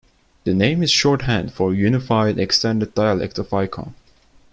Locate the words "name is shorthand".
0.55-1.53